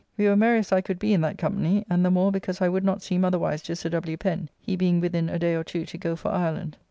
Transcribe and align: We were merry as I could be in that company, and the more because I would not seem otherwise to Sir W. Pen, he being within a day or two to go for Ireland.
We 0.17 0.25
were 0.27 0.35
merry 0.35 0.57
as 0.57 0.71
I 0.71 0.81
could 0.81 0.97
be 0.97 1.13
in 1.13 1.21
that 1.21 1.37
company, 1.37 1.85
and 1.87 2.03
the 2.03 2.09
more 2.09 2.31
because 2.31 2.59
I 2.59 2.67
would 2.69 2.83
not 2.83 3.03
seem 3.03 3.23
otherwise 3.23 3.61
to 3.61 3.75
Sir 3.75 3.89
W. 3.89 4.17
Pen, 4.17 4.49
he 4.57 4.75
being 4.75 4.99
within 4.99 5.29
a 5.29 5.37
day 5.37 5.53
or 5.53 5.63
two 5.63 5.85
to 5.85 5.97
go 5.99 6.15
for 6.15 6.29
Ireland. 6.29 6.75